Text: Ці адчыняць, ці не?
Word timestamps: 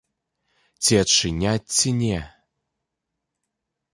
Ці 0.85 0.93
адчыняць, 1.01 1.69
ці 1.77 1.89
не? 1.99 2.19